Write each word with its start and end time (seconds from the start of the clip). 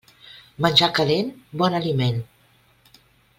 Menjar 0.65 0.89
calent, 0.99 1.29
bon 1.63 1.77
aliment. 1.81 2.19